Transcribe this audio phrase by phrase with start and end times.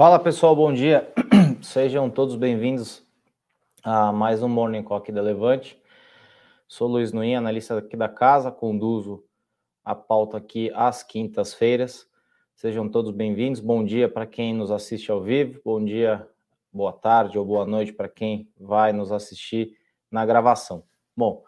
[0.00, 1.12] Fala pessoal, bom dia.
[1.60, 3.06] Sejam todos bem-vindos
[3.82, 5.78] a mais um Morning Call aqui da Levante.
[6.66, 9.22] Sou Luiz Nuin, analista aqui da casa, conduzo
[9.84, 12.08] a pauta aqui às quintas-feiras.
[12.54, 13.60] Sejam todos bem-vindos.
[13.60, 16.26] Bom dia para quem nos assiste ao vivo, bom dia,
[16.72, 19.76] boa tarde ou boa noite para quem vai nos assistir
[20.10, 20.82] na gravação.
[21.14, 21.44] Bom,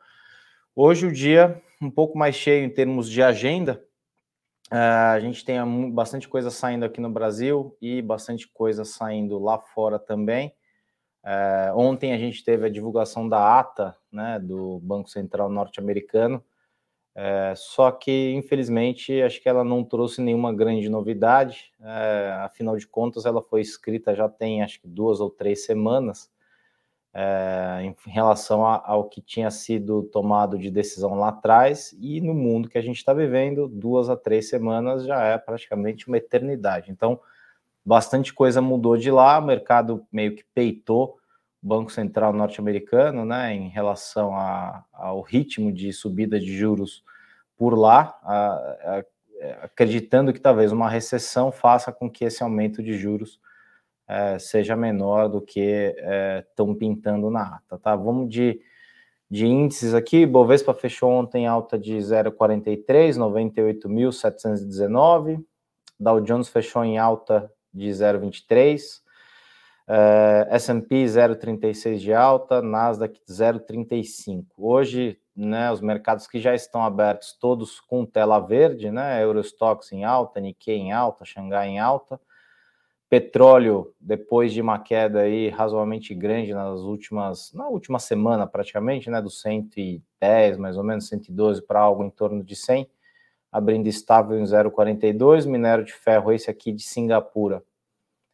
[0.77, 3.83] hoje o dia um pouco mais cheio em termos de agenda,
[4.72, 5.58] Uh, a gente tem
[5.92, 10.55] bastante coisa saindo aqui no Brasil e bastante coisa saindo lá fora também.
[11.22, 16.42] Uh, ontem a gente teve a divulgação da ata né, do Banco Central norte-americano,
[17.14, 21.70] uh, só que infelizmente acho que ela não trouxe nenhuma grande novidade.
[22.42, 26.30] afinal de contas, ela foi escrita já tem acho que duas ou três semanas
[27.14, 32.32] é, em relação a, ao que tinha sido tomado de decisão lá atrás e no
[32.32, 36.91] mundo que a gente está vivendo, duas a três semanas já é praticamente uma eternidade.
[36.91, 37.20] Então,
[37.84, 41.19] bastante coisa mudou de lá, o mercado meio que peitou
[41.62, 47.04] o Banco Central norte-americano, né, em relação a, ao ritmo de subida de juros
[47.56, 49.04] por lá, a,
[49.62, 53.41] acreditando que talvez uma recessão faça com que esse aumento de juros
[54.08, 55.95] é, seja menor do que
[56.50, 57.97] estão é, pintando na ata, tá?
[57.97, 58.61] Vamos de,
[59.31, 65.42] de índices aqui, Bovespa fechou ontem alta de 0,43, 98.719,
[65.98, 69.00] Dow Jones fechou em alta de 0,23,
[69.89, 74.47] é, S&P 0,36 de alta, Nasdaq 0,35.
[74.56, 80.05] Hoje, né, os mercados que já estão abertos, todos com tela verde, né, Eurostox em
[80.05, 82.21] alta, Nikkei em alta, Xangai em alta,
[83.12, 89.21] Petróleo, depois de uma queda aí razoavelmente grande nas últimas, na última semana praticamente, né,
[89.21, 92.89] do 110, mais ou menos 112 para algo em torno de 100,
[93.53, 97.62] abrindo estável em 0,42, minério de ferro esse aqui de Singapura,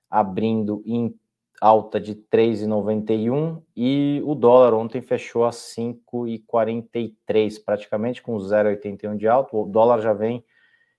[0.09, 1.13] abrindo em
[1.61, 9.57] alta de 3,91 e o dólar ontem fechou a 5,43, praticamente com 0,81 de alta.
[9.57, 10.45] O dólar já vem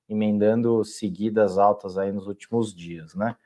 [0.09, 3.37] emendando seguidas altas aí nos últimos dias, né?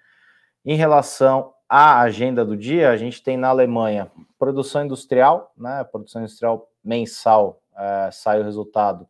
[0.66, 4.10] Em relação à agenda do dia, a gente tem na Alemanha
[4.40, 5.84] produção industrial, né?
[5.84, 9.08] Produção industrial mensal é, sai o resultado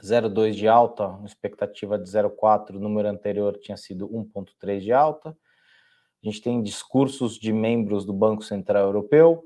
[0.00, 5.30] 0,2 de alta, expectativa de 0,4, o número anterior tinha sido 1,3 de alta.
[5.30, 9.44] A gente tem discursos de membros do Banco Central Europeu,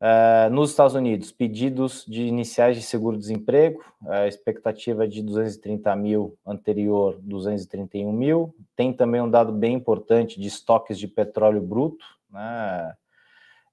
[0.00, 6.38] Uh, nos Estados Unidos, pedidos de iniciais de seguro-desemprego, a expectativa é de 230 mil,
[6.46, 8.54] anterior 231 mil.
[8.76, 12.94] Tem também um dado bem importante de estoques de petróleo bruto, né?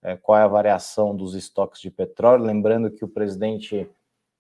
[0.01, 2.43] É, qual é a variação dos estoques de petróleo?
[2.43, 3.89] Lembrando que o presidente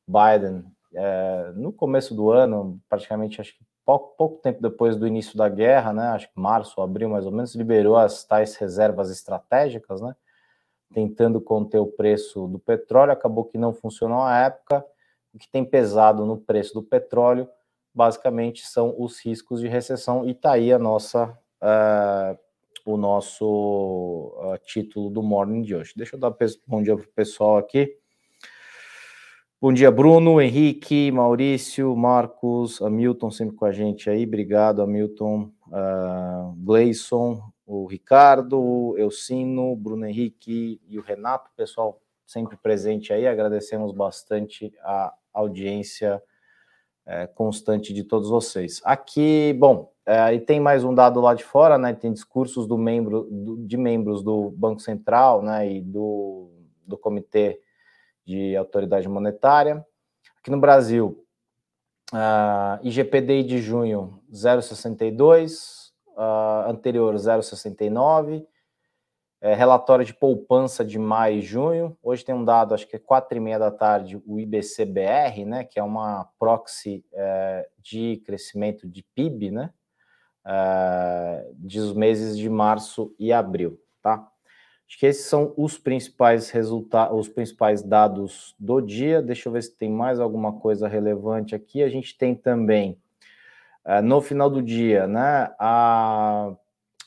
[0.07, 0.63] Biden,
[0.93, 5.49] é, no começo do ano, praticamente acho que pouco, pouco tempo depois do início da
[5.49, 6.07] guerra, né?
[6.09, 10.15] Acho que março, abril mais ou menos, liberou as tais reservas estratégicas, né?
[10.93, 14.85] Tentando conter o preço do petróleo, acabou que não funcionou à época.
[15.33, 17.47] O que tem pesado no preço do petróleo,
[17.93, 22.37] basicamente, são os riscos de recessão, e está aí a nossa, uh,
[22.85, 25.93] o nosso uh, título do morning de hoje.
[25.95, 26.33] Deixa eu dar
[26.65, 27.97] bom dia para o pessoal aqui.
[29.61, 34.23] Bom dia, Bruno, Henrique, Maurício, Marcos, Hamilton sempre com a gente aí.
[34.23, 42.01] Obrigado, Hamilton, uh, Gleison, o Ricardo, o Elcino, o Bruno Henrique e o Renato, pessoal
[42.25, 43.27] sempre presente aí.
[43.27, 46.21] Agradecemos bastante a audiência
[47.05, 48.81] é, constante de todos vocês.
[48.83, 51.93] Aqui, bom, é, e tem mais um dado lá de fora, né?
[51.93, 55.71] Tem discursos do membro, do, de membros do Banco Central, né?
[55.71, 56.49] E do,
[56.85, 57.59] do Comitê
[58.25, 59.85] de Autoridade Monetária.
[60.39, 61.25] Aqui no Brasil,
[62.13, 65.84] uh, IGPDI de junho 0,62,
[66.15, 68.45] uh, anterior 0,69,
[69.41, 71.97] é, relatório de poupança de maio e junho.
[72.01, 75.63] Hoje tem um dado, acho que é quatro e meia da tarde, o IBCBR, né,
[75.63, 79.69] que é uma proxy é, de crescimento de PIB, né,
[80.45, 84.27] é, dos meses de março e abril, tá?
[84.87, 89.19] Acho que esses são os principais resultados, os principais dados do dia.
[89.21, 91.81] Deixa eu ver se tem mais alguma coisa relevante aqui.
[91.81, 92.95] A gente tem também
[94.03, 96.53] no final do dia, né, a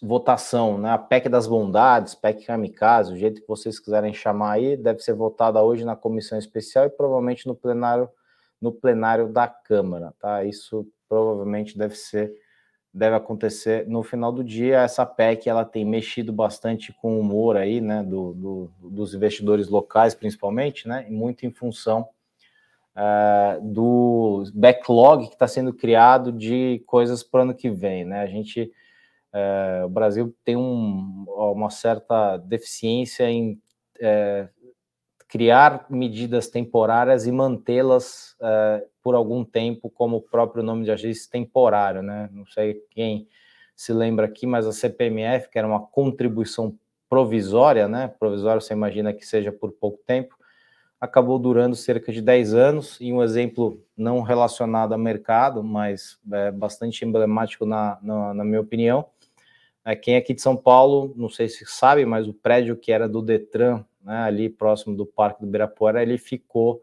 [0.01, 4.77] votação, né, a PEC das bondades, PEC kamikaze, o jeito que vocês quiserem chamar aí,
[4.77, 8.09] deve ser votada hoje na comissão especial e provavelmente no plenário
[8.61, 10.45] no plenário da Câmara, tá?
[10.45, 12.35] Isso provavelmente deve ser
[12.93, 14.81] deve acontecer no final do dia.
[14.81, 19.69] Essa PEC ela tem mexido bastante com o humor aí, né, do, do dos investidores
[19.69, 22.09] locais, principalmente, né, muito em função
[22.99, 28.05] uh, do backlog que está sendo criado de coisas para o ano que vem.
[28.05, 28.21] Né?
[28.21, 28.71] A gente
[29.31, 33.61] É, o Brasil tem um, uma certa deficiência em
[34.01, 34.49] é,
[35.29, 41.31] criar medidas temporárias e mantê-las é, por algum tempo, como o próprio nome de agência
[41.31, 42.31] temporário, né?
[42.33, 43.29] Não sei quem
[43.77, 46.75] se lembra aqui, mas a CPMF, que era uma contribuição
[47.09, 48.09] provisória, né?
[48.19, 50.38] Provisória você imagina que seja por pouco tempo,
[51.01, 56.51] acabou durando cerca de 10 anos, e um exemplo não relacionado ao mercado, mas é
[56.51, 59.07] bastante emblemático na, na, na minha opinião,
[59.85, 62.93] é quem é aqui de São Paulo, não sei se sabe, mas o prédio que
[62.93, 66.83] era do Detran, né, ali próximo do Parque do Ibirapuera, ele ficou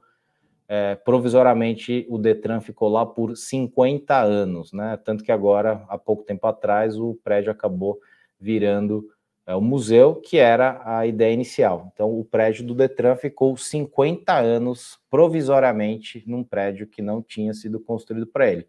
[0.67, 4.97] é, provisoriamente o Detran ficou lá por 50 anos, né?
[4.97, 7.99] Tanto que agora, há pouco tempo atrás, o prédio acabou
[8.39, 9.07] virando
[9.45, 11.91] é, o museu, que era a ideia inicial.
[11.93, 17.79] Então, o prédio do Detran ficou 50 anos provisoriamente num prédio que não tinha sido
[17.79, 18.67] construído para ele.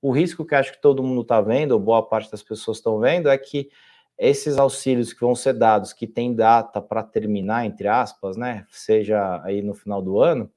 [0.00, 3.00] O risco que acho que todo mundo está vendo, ou boa parte das pessoas estão
[3.00, 3.70] vendo, é que
[4.18, 9.40] esses auxílios que vão ser dados, que tem data para terminar, entre aspas, né, seja
[9.44, 10.50] aí no final do ano,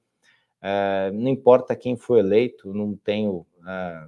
[0.62, 4.06] é, não importa quem foi eleito, não tenho é,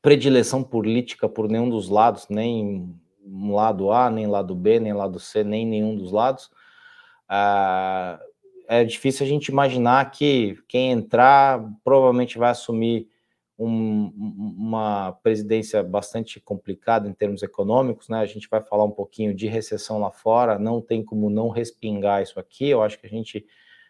[0.00, 2.94] predileção política por nenhum dos lados, nem
[3.30, 6.50] um lado A, nem lado B, nem lado C, nem nenhum dos lados.
[7.30, 8.18] É,
[8.80, 13.08] é difícil a gente imaginar que quem entrar provavelmente vai assumir
[13.58, 14.10] um,
[14.58, 18.20] uma presidência bastante complicada em termos econômicos, né?
[18.20, 22.22] A gente vai falar um pouquinho de recessão lá fora, não tem como não respingar
[22.22, 22.70] isso aqui.
[22.70, 23.44] Eu acho que a gente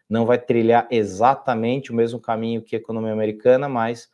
[0.09, 4.11] não vai trilhar exatamente o mesmo caminho que a economia americana, mas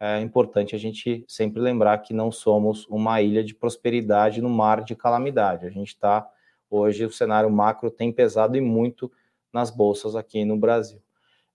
[0.00, 4.82] é importante a gente sempre lembrar que não somos uma ilha de prosperidade no mar
[4.82, 5.66] de calamidade.
[5.66, 6.28] A gente está,
[6.68, 9.10] hoje, o cenário macro tem pesado e muito
[9.52, 11.00] nas bolsas aqui no Brasil.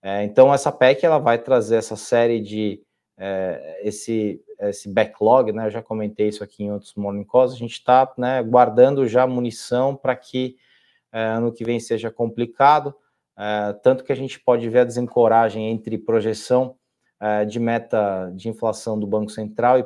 [0.02, 2.82] É, então, essa PEC ela vai trazer essa série de
[3.18, 5.66] é, esse, esse backlog, né?
[5.66, 7.54] Eu já comentei isso aqui em outros morning calls.
[7.54, 10.56] A gente está né, guardando já munição para que
[11.12, 12.96] é, ano que vem seja complicado.
[13.38, 16.78] É, tanto que a gente pode ver a desencoragem entre projeção
[17.20, 19.86] é, de meta de inflação do Banco Central e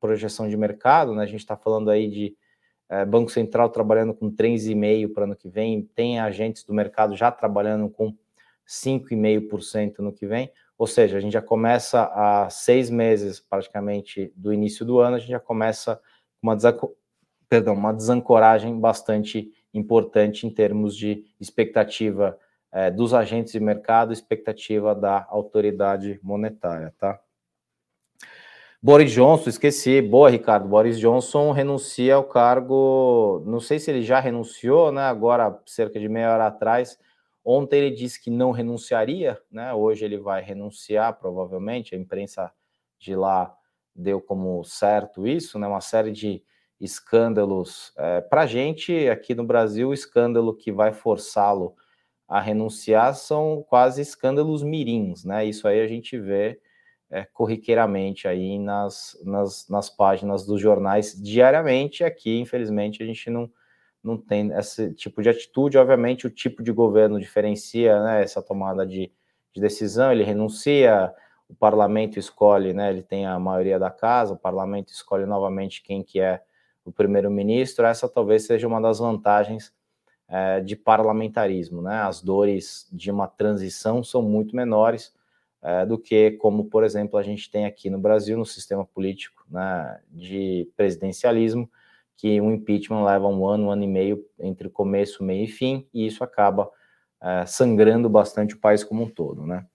[0.00, 1.22] projeção, de mercado, né?
[1.22, 2.36] A gente está falando aí de
[2.88, 7.30] é, Banco Central trabalhando com 3,5% para ano que vem, tem agentes do mercado já
[7.30, 8.14] trabalhando com
[8.66, 14.52] 5,5% no que vem, ou seja, a gente já começa a seis meses praticamente do
[14.52, 16.00] início do ano, a gente já começa
[16.40, 16.56] uma,
[17.48, 22.38] perdão, uma desancoragem bastante importante em termos de expectativa
[22.72, 27.20] é, dos agentes de mercado, expectativa da autoridade monetária, tá?
[28.82, 30.00] Boris Johnson, esqueci.
[30.00, 30.66] Boa, Ricardo.
[30.66, 33.42] Boris Johnson renuncia ao cargo.
[33.44, 35.02] Não sei se ele já renunciou, né?
[35.02, 36.98] Agora, cerca de meia hora atrás.
[37.44, 39.74] Ontem ele disse que não renunciaria, né?
[39.74, 41.94] Hoje ele vai renunciar, provavelmente.
[41.94, 42.50] A imprensa
[42.98, 43.54] de lá
[43.94, 45.66] deu como certo isso, né?
[45.66, 46.42] Uma série de
[46.80, 47.92] escândalos.
[47.98, 51.74] É, Para a gente aqui no Brasil, o escândalo que vai forçá-lo
[52.30, 55.44] a renunciar são quase escândalos mirins, né?
[55.44, 56.60] Isso aí a gente vê
[57.10, 62.04] é, corriqueiramente aí nas, nas, nas páginas dos jornais diariamente.
[62.04, 63.50] Aqui, infelizmente, a gente não,
[64.00, 65.76] não tem esse tipo de atitude.
[65.76, 69.10] Obviamente, o tipo de governo diferencia né, essa tomada de,
[69.52, 71.12] de decisão, ele renuncia,
[71.48, 76.00] o parlamento escolhe, né, ele tem a maioria da casa, o parlamento escolhe novamente quem
[76.04, 76.40] que é
[76.84, 77.84] o primeiro-ministro.
[77.84, 79.74] Essa talvez seja uma das vantagens
[80.30, 81.82] é, de parlamentarismo.
[81.82, 81.96] Né?
[81.96, 85.12] As dores de uma transição são muito menores
[85.60, 89.44] é, do que, como, por exemplo, a gente tem aqui no Brasil, no sistema político
[89.50, 91.68] né, de presidencialismo,
[92.16, 95.86] que um impeachment leva um ano, um ano e meio entre começo, meio e fim,
[95.92, 96.70] e isso acaba
[97.20, 99.44] é, sangrando bastante o país como um todo.
[99.44, 99.66] Né?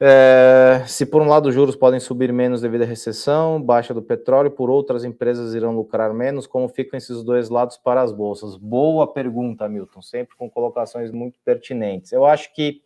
[0.00, 4.00] É, se por um lado os juros podem subir menos devido à recessão, baixa do
[4.00, 8.56] petróleo, por outras empresas irão lucrar menos, como ficam esses dois lados para as bolsas?
[8.56, 12.12] Boa pergunta, Milton, sempre com colocações muito pertinentes.
[12.12, 12.80] Eu acho que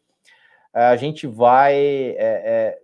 [0.75, 1.75] é, a gente vai.
[1.75, 2.79] É, é,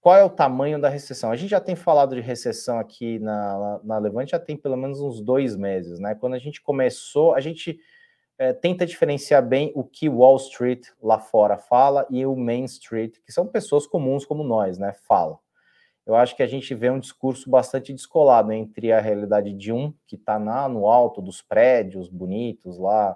[0.00, 1.30] qual é o tamanho da recessão?
[1.30, 5.00] A gente já tem falado de recessão aqui na, na Levante, já tem pelo menos
[5.00, 6.16] uns dois meses, né?
[6.16, 7.78] Quando a gente começou, a gente
[8.40, 13.16] é, tenta diferenciar bem o que Wall Street lá fora fala e o Main Street,
[13.22, 15.38] que são pessoas comuns como nós, né, fala.
[16.06, 19.92] Eu acho que a gente vê um discurso bastante descolado entre a realidade de um
[20.06, 23.14] que está no alto dos prédios bonitos lá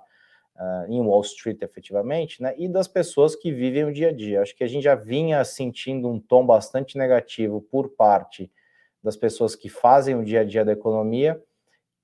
[0.57, 4.43] uh, em Wall Street, efetivamente, né, e das pessoas que vivem o dia a dia.
[4.43, 8.53] Acho que a gente já vinha sentindo um tom bastante negativo por parte
[9.03, 11.43] das pessoas que fazem o dia a dia da economia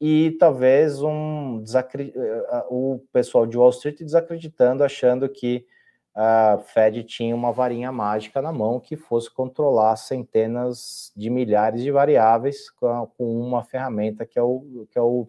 [0.00, 2.12] e talvez um desacri...
[2.16, 5.66] Eh, o pessoal de Wall Street desacreditando, achando que
[6.14, 11.90] a Fed tinha uma varinha mágica na mão que fosse controlar centenas de milhares de
[11.90, 15.28] variáveis com, uma ferramenta que é o que é o,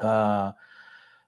[0.00, 0.52] uh,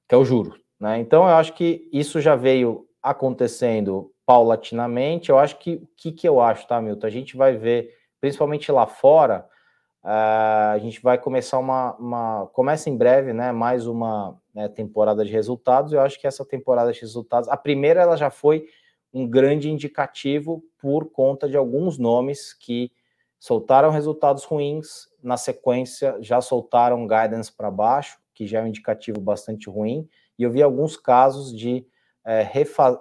[0.08, 0.58] que é o juro.
[0.78, 0.98] Né?
[0.98, 5.30] Então eu acho que isso já veio acontecendo paulatinamente.
[5.30, 7.06] Eu acho que o que, que eu acho, tá, Milton?
[7.06, 9.48] A gente vai ver, principalmente lá fora,
[10.04, 12.46] uh, a gente vai começar uma, uma.
[12.52, 13.50] Começa em breve, né?
[13.50, 15.92] Mais uma né, temporada de resultados.
[15.92, 18.66] Eu acho que essa temporada de resultados, a primeira ela já foi
[19.12, 22.92] um grande indicativo por conta de alguns nomes que
[23.38, 29.20] soltaram resultados ruins, na sequência já soltaram guidance para baixo, que já é um indicativo
[29.20, 30.08] bastante ruim,
[30.38, 31.86] e eu vi alguns casos de
[32.26, 32.50] é,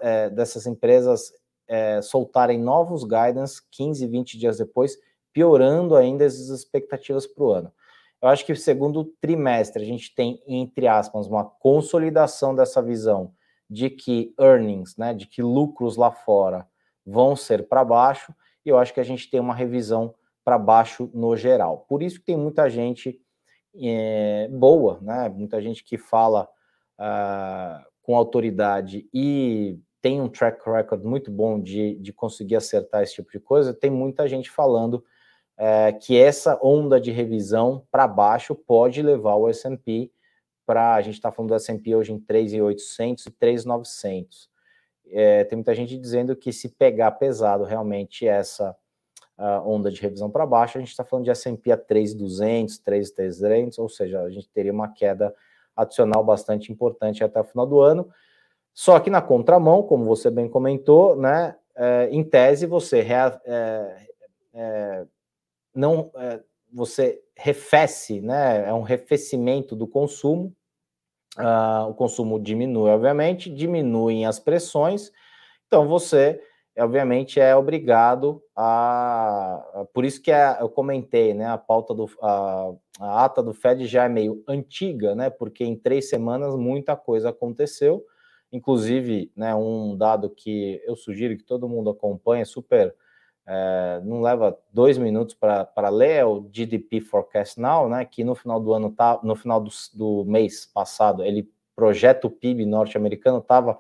[0.02, 1.32] é, dessas empresas
[1.68, 4.98] é, soltarem novos guidance 15, 20 dias depois,
[5.34, 7.74] piorando ainda as expectativas para o ano.
[8.22, 13.34] Eu acho que segundo trimestre a gente tem, entre aspas, uma consolidação dessa visão
[13.70, 16.66] de que earnings, né, de que lucros lá fora
[17.06, 18.34] vão ser para baixo,
[18.66, 21.86] e eu acho que a gente tem uma revisão para baixo no geral.
[21.90, 23.20] Por isso que tem muita gente
[23.76, 26.48] é, boa, né, muita gente que fala
[27.00, 33.16] uh, com autoridade e tem um track record muito bom de, de conseguir acertar esse
[33.16, 35.04] tipo de coisa, tem muita gente falando
[35.66, 40.12] é, que essa onda de revisão para baixo pode levar o S&P
[40.66, 44.50] para, a gente está falando do S&P hoje em 3.800 e 3.900.
[45.08, 48.76] É, tem muita gente dizendo que se pegar pesado realmente essa
[49.38, 53.80] uh, onda de revisão para baixo, a gente está falando de S&P a 3.200, 3.300,
[53.80, 55.34] ou seja, a gente teria uma queda
[55.78, 58.10] adicional bastante importante até o final do ano.
[58.74, 64.08] Só que na contramão, como você bem comentou, né, é, em tese você é,
[64.54, 65.06] é,
[65.74, 68.68] não é, você refece, né?
[68.68, 70.54] É um refecimento do consumo.
[71.38, 75.12] Uh, o consumo diminui, obviamente, diminuem as pressões.
[75.68, 76.40] Então você,
[76.78, 79.88] obviamente, é obrigado a.
[79.94, 81.48] Por isso que é, eu comentei, né?
[81.48, 85.30] A pauta do a, a ata do Fed já é meio antiga, né?
[85.30, 88.04] Porque em três semanas muita coisa aconteceu.
[88.52, 92.96] Inclusive, né, um dado que eu sugiro que todo mundo acompanhe, super
[93.46, 98.06] é, não leva dois minutos para ler é o GDP Forecast Now, né?
[98.06, 102.32] Que no final do ano tá, no final do, do mês passado, ele projeta o
[102.32, 103.80] PIB norte-americano estava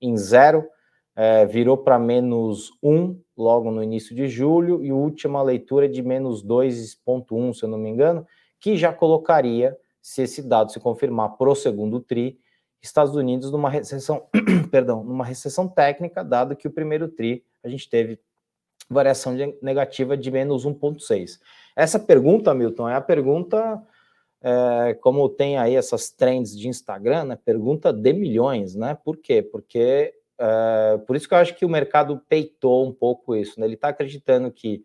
[0.00, 0.66] em zero,
[1.14, 5.88] é, virou para menos um logo no início de julho, e a última leitura é
[5.88, 8.26] de menos 2,1, se eu não me engano,
[8.58, 12.38] que já colocaria, se esse dado se confirmar para o segundo TRI,
[12.80, 14.26] Estados Unidos numa recessão,
[14.70, 18.18] perdão, numa recessão técnica, dado que o primeiro TRI a gente teve
[18.92, 21.40] variação de negativa de menos 1,6.
[21.74, 23.82] Essa pergunta, Milton, é a pergunta,
[24.42, 28.94] é, como tem aí essas trends de Instagram, né, pergunta de milhões, né?
[28.94, 29.42] Por quê?
[29.42, 33.66] Porque, é, por isso que eu acho que o mercado peitou um pouco isso, né?
[33.66, 34.84] Ele está acreditando que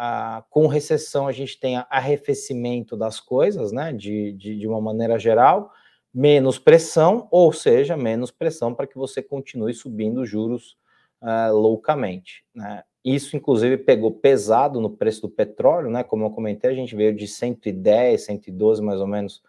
[0.00, 5.18] ah, com recessão a gente tem arrefecimento das coisas, né, de, de, de uma maneira
[5.18, 5.72] geral,
[6.14, 10.76] menos pressão, ou seja, menos pressão para que você continue subindo juros
[11.20, 12.44] uh, loucamente.
[12.54, 12.84] Né?
[13.04, 16.02] Isso, inclusive, pegou pesado no preço do petróleo, né?
[16.02, 19.42] Como eu comentei, a gente veio de 110, 112 mais ou menos,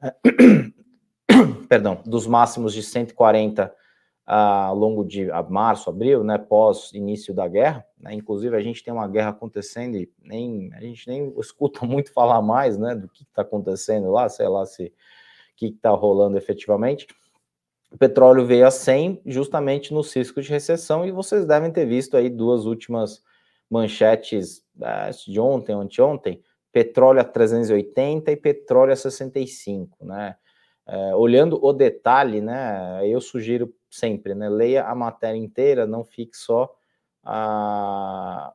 [1.68, 3.74] perdão, dos máximos de 140
[4.24, 6.38] ao longo de a março, abril, né?
[6.38, 8.14] Pós início da guerra, né?
[8.14, 12.40] Inclusive, a gente tem uma guerra acontecendo e nem, a gente nem escuta muito falar
[12.42, 12.94] mais, né?
[12.94, 14.92] Do que está acontecendo lá, sei lá se
[15.56, 17.06] que está rolando efetivamente
[17.90, 22.16] o petróleo veio a 100 justamente no cisco de recessão e vocês devem ter visto
[22.16, 23.22] aí duas últimas
[23.70, 26.42] manchetes é, de ontem, anteontem,
[26.72, 30.36] petróleo a 380 e petróleo a 65, né?
[30.86, 33.00] É, olhando o detalhe, né?
[33.06, 34.48] Eu sugiro sempre, né?
[34.48, 36.74] Leia a matéria inteira, não fique só
[37.22, 38.52] a,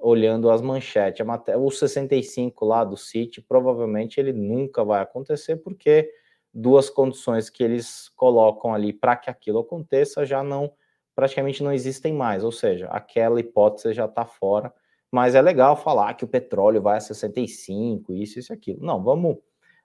[0.00, 1.20] olhando as manchetes.
[1.20, 6.10] A matéria, o 65 lá do City, provavelmente ele nunca vai acontecer, porque
[6.56, 10.72] duas condições que eles colocam ali para que aquilo aconteça já não
[11.14, 14.72] praticamente não existem mais, ou seja, aquela hipótese já está fora.
[15.10, 18.84] Mas é legal falar que o petróleo vai a 65, isso, isso aquilo.
[18.84, 19.38] Não, vamos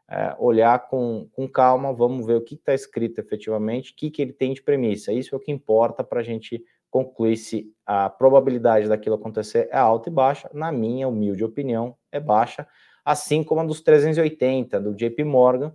[0.09, 4.21] é, olhar com, com calma, vamos ver o que está escrito efetivamente, o que, que
[4.21, 5.13] ele tem de premissa.
[5.13, 9.77] Isso é o que importa para a gente concluir se a probabilidade daquilo acontecer é
[9.77, 10.49] alta e baixa.
[10.53, 12.67] Na minha humilde opinião, é baixa,
[13.05, 15.73] assim como a dos 380 do JP Morgan,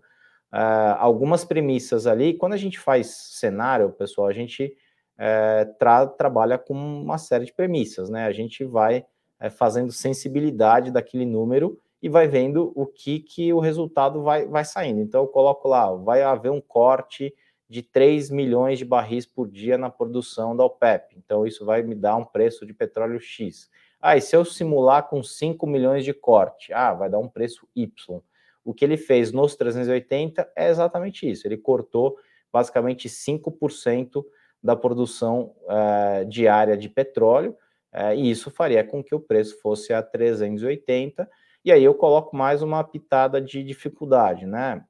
[0.52, 2.34] uh, algumas premissas ali.
[2.34, 4.76] Quando a gente faz cenário, pessoal, a gente
[5.16, 8.26] uh, tra trabalha com uma série de premissas, né?
[8.26, 9.04] A gente vai
[9.42, 14.64] uh, fazendo sensibilidade daquele número e vai vendo o que, que o resultado vai, vai
[14.64, 15.00] saindo.
[15.00, 17.34] Então, eu coloco lá, vai haver um corte
[17.68, 21.16] de 3 milhões de barris por dia na produção da OPEP.
[21.16, 23.68] Então, isso vai me dar um preço de petróleo X.
[24.00, 26.72] Ah, e se eu simular com 5 milhões de corte?
[26.72, 28.20] Ah, vai dar um preço Y.
[28.66, 31.46] O que ele fez nos 380 é exatamente isso.
[31.46, 32.16] Ele cortou
[32.52, 34.24] basicamente 5%
[34.62, 37.56] da produção uh, diária de petróleo,
[37.94, 41.28] uh, e isso faria com que o preço fosse a 380.
[41.64, 44.84] E aí eu coloco mais uma pitada de dificuldade, né?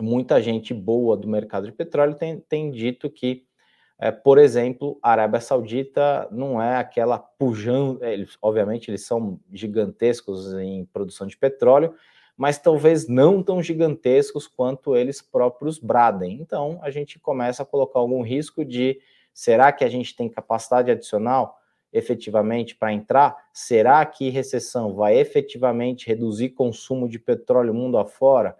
[0.00, 3.44] muita gente boa do mercado de petróleo tem, tem dito que,
[3.98, 7.22] é, por exemplo, a Arábia Saudita não é aquela
[8.00, 11.94] é, eles, obviamente eles são gigantescos em produção de petróleo,
[12.40, 16.40] mas talvez não tão gigantescos quanto eles próprios bradem.
[16.40, 18.98] Então a gente começa a colocar algum risco de
[19.30, 21.58] será que a gente tem capacidade adicional
[21.92, 23.36] efetivamente para entrar?
[23.52, 28.56] Será que recessão vai efetivamente reduzir consumo de petróleo mundo afora?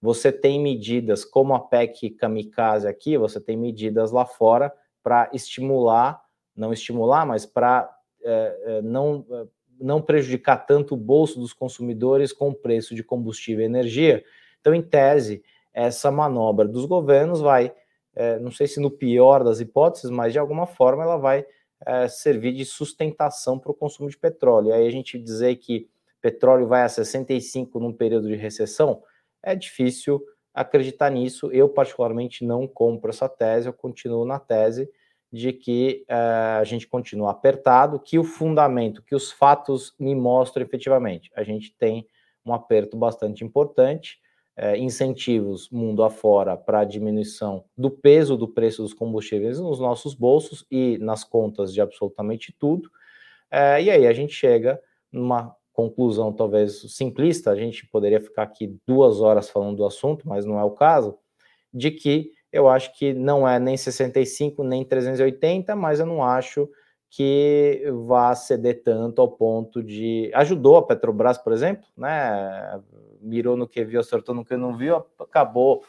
[0.00, 4.72] você tem medidas como a PEC Kamikaze aqui, você tem medidas lá fora
[5.02, 6.22] para estimular,
[6.56, 9.46] não estimular, mas para é, é, não, é,
[9.80, 14.24] não prejudicar tanto o bolso dos consumidores com o preço de combustível e energia.
[14.60, 17.72] Então, em tese, essa manobra dos governos vai,
[18.14, 21.46] é, não sei se no pior das hipóteses, mas de alguma forma ela vai
[21.86, 24.72] é, servir de sustentação para o consumo de petróleo.
[24.72, 25.88] Aí a gente dizer que
[26.20, 29.02] petróleo vai a 65 num período de recessão,
[29.42, 30.22] é difícil
[30.52, 31.50] acreditar nisso.
[31.52, 34.90] Eu, particularmente, não compro essa tese, eu continuo na tese
[35.32, 40.64] de que uh, a gente continua apertado, que o fundamento, que os fatos me mostram
[40.64, 41.30] efetivamente.
[41.36, 42.06] A gente tem
[42.44, 44.18] um aperto bastante importante,
[44.58, 50.66] uh, incentivos mundo afora para diminuição do peso do preço dos combustíveis nos nossos bolsos
[50.70, 52.88] e nas contas de absolutamente tudo.
[53.52, 54.80] Uh, e aí a gente chega
[55.12, 60.44] numa conclusão talvez simplista, a gente poderia ficar aqui duas horas falando do assunto, mas
[60.44, 61.16] não é o caso,
[61.72, 66.68] de que eu acho que não é nem 65 nem 380, mas eu não acho
[67.08, 70.30] que vá ceder tanto ao ponto de.
[70.34, 72.80] Ajudou a Petrobras, por exemplo, né?
[73.20, 75.82] Mirou no que viu, acertou no que não viu, acabou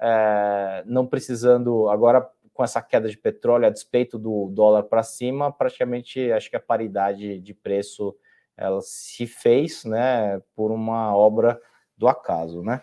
[0.00, 1.88] é, não precisando.
[1.88, 6.56] Agora, com essa queda de petróleo, a despeito do dólar para cima, praticamente acho que
[6.56, 8.14] a paridade de preço
[8.56, 11.60] ela se fez, né, por uma obra
[11.96, 12.82] do acaso, né?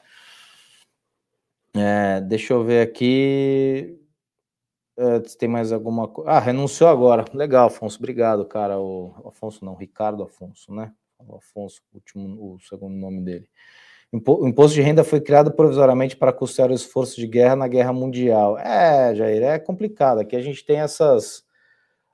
[1.75, 3.99] É, deixa eu ver aqui
[4.99, 6.29] é, tem mais alguma coisa.
[6.29, 7.23] Ah, renunciou agora.
[7.33, 7.97] Legal, Afonso.
[7.99, 8.77] Obrigado, cara.
[8.77, 10.91] O Afonso não, Ricardo Afonso, né?
[11.17, 13.47] O Afonso, o último, o segundo nome dele.
[14.11, 17.93] O imposto de renda foi criado provisoriamente para custear o esforço de guerra na guerra
[17.93, 18.57] mundial.
[18.57, 20.19] É, Jair, é complicado.
[20.19, 21.47] Aqui a gente tem essas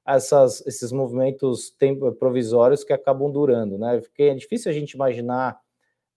[0.06, 1.76] essas, esses movimentos
[2.20, 4.00] provisórios que acabam durando, né?
[4.00, 5.60] Porque é difícil a gente imaginar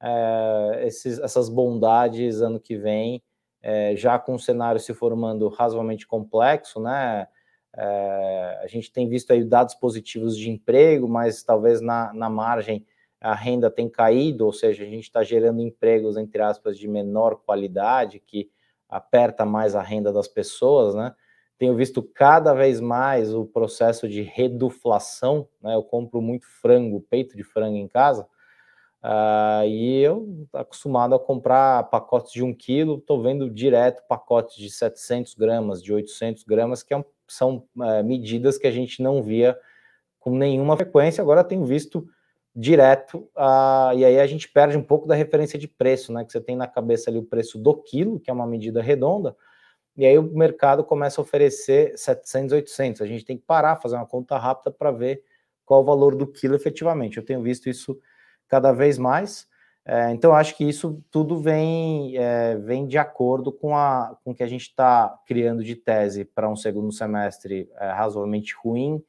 [0.02, 3.22] é, esses, essas bondades ano que vem,
[3.68, 7.28] é, já com o cenário se formando razoavelmente complexo, né?
[7.76, 12.86] É, a gente tem visto aí dados positivos de emprego, mas talvez na, na margem
[13.20, 17.42] a renda tem caído, ou seja, a gente está gerando empregos, entre aspas, de menor
[17.44, 18.50] qualidade, que
[18.88, 21.14] aperta mais a renda das pessoas, né?
[21.58, 25.74] tenho visto cada vez mais o processo de reduflação, né?
[25.74, 28.26] Eu compro muito frango, peito de frango em casa,
[29.02, 34.70] uh, e eu acostumado a comprar pacotes de um quilo, estou vendo direto pacotes de
[34.70, 39.58] 700 gramas, de 800 gramas, que é são uh, medidas que a gente não via
[40.18, 42.08] com nenhuma frequência, agora tenho visto
[42.54, 46.24] direto, uh, e aí a gente perde um pouco da referência de preço, né?
[46.24, 49.36] Que você tem na cabeça ali o preço do quilo, que é uma medida redonda,
[49.96, 53.02] e aí o mercado começa a oferecer 700, 800.
[53.02, 55.24] A gente tem que parar, fazer uma conta rápida para ver
[55.64, 57.16] qual o valor do quilo efetivamente.
[57.16, 57.98] Eu tenho visto isso
[58.48, 59.46] cada vez mais.
[59.90, 64.34] É, então, acho que isso tudo vem, é, vem de acordo com, a, com o
[64.34, 69.02] que a gente está criando de tese para um segundo semestre é, razoavelmente ruim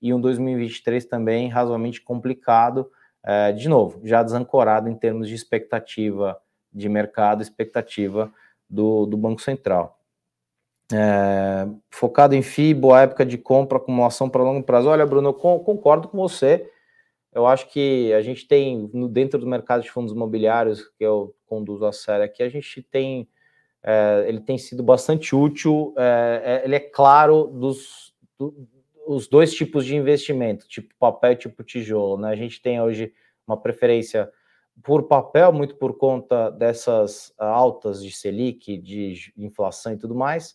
[0.00, 2.88] e um 2023 também razoavelmente complicado.
[3.24, 6.40] É, de novo, já desancorado em termos de expectativa
[6.72, 8.32] de mercado, expectativa
[8.68, 9.98] do, do Banco Central.
[10.92, 14.88] É, focado em FII, boa época de compra, acumulação para longo prazo.
[14.88, 16.70] Olha, Bruno, eu concordo com você.
[17.32, 21.84] Eu acho que a gente tem, dentro do mercado de fundos imobiliários, que eu conduzo
[21.84, 23.28] a série aqui, a gente tem,
[23.82, 28.54] é, ele tem sido bastante útil, é, é ele é claro dos do,
[29.06, 32.30] os dois tipos de investimento, tipo papel e tipo tijolo, né?
[32.30, 33.12] A gente tem hoje
[33.46, 34.30] uma preferência
[34.82, 40.54] por papel, muito por conta dessas altas de Selic, de inflação e tudo mais,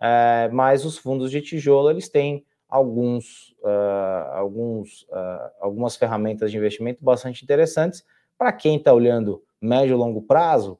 [0.00, 6.58] é, mas os fundos de tijolo eles têm alguns, uh, alguns, uh, algumas ferramentas de
[6.58, 8.04] investimento bastante interessantes
[8.36, 10.78] para quem está olhando médio e longo prazo.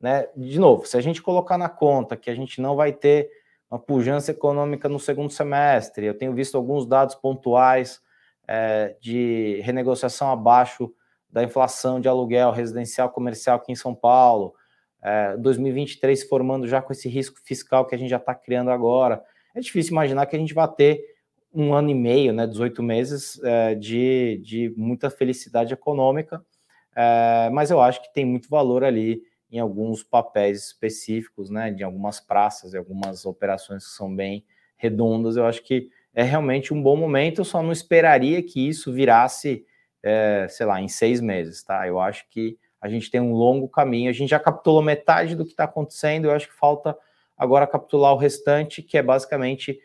[0.00, 0.28] né?
[0.36, 3.30] De novo, se a gente colocar na conta que a gente não vai ter
[3.70, 8.00] uma pujança econômica no segundo semestre, eu tenho visto alguns dados pontuais
[8.46, 10.92] é, de renegociação abaixo
[11.30, 14.54] da inflação de aluguel residencial comercial aqui em São Paulo,
[15.02, 19.22] é, 2023 formando já com esse risco fiscal que a gente já está criando agora.
[19.54, 21.09] É difícil imaginar que a gente vai ter
[21.52, 26.44] um ano e meio, né, 18 meses é, de, de muita felicidade econômica,
[26.94, 31.82] é, mas eu acho que tem muito valor ali em alguns papéis específicos, né, de
[31.82, 34.44] algumas praças e algumas operações que são bem
[34.76, 35.36] redondas.
[35.36, 37.40] Eu acho que é realmente um bom momento.
[37.40, 39.64] Eu só não esperaria que isso virasse,
[40.02, 41.86] é, sei lá, em seis meses, tá?
[41.86, 44.08] Eu acho que a gente tem um longo caminho.
[44.08, 46.26] A gente já capitulou metade do que está acontecendo.
[46.26, 46.96] Eu acho que falta
[47.36, 49.78] agora capitular o restante, que é basicamente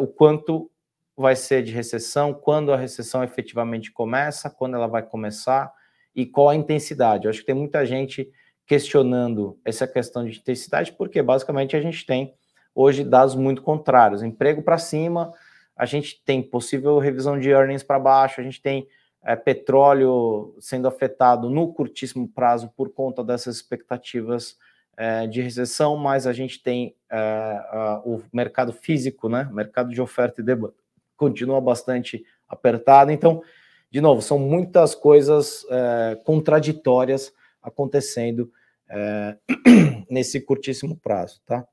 [0.00, 0.70] o quanto
[1.16, 5.72] vai ser de recessão, quando a recessão efetivamente começa, quando ela vai começar
[6.14, 7.24] e qual a intensidade.
[7.24, 8.30] Eu acho que tem muita gente
[8.66, 12.34] questionando essa questão de intensidade, porque basicamente a gente tem
[12.74, 14.22] hoje dados muito contrários.
[14.22, 15.32] Emprego para cima,
[15.76, 18.88] a gente tem possível revisão de earnings para baixo, a gente tem
[19.22, 24.56] é, petróleo sendo afetado no curtíssimo prazo por conta dessas expectativas
[24.96, 29.48] é, de recessão, mas a gente tem é, o mercado físico, né?
[29.52, 30.83] Mercado de oferta e demanda
[31.16, 33.10] continua bastante apertado.
[33.10, 33.42] Então,
[33.90, 38.50] de novo, são muitas coisas é, contraditórias acontecendo
[38.88, 39.36] é,
[40.10, 41.66] nesse curtíssimo prazo, tá?